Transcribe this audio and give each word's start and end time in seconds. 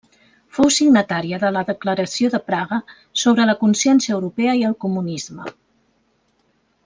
Fou 0.57 0.69
signatària 0.75 1.39
de 1.43 1.51
la 1.57 1.61
Declaració 1.67 2.31
de 2.35 2.39
Praga 2.47 2.79
sobre 3.25 3.45
la 3.51 3.55
consciència 3.61 4.15
europea 4.19 4.57
i 4.63 4.67
el 4.71 4.75
comunisme. 4.87 5.47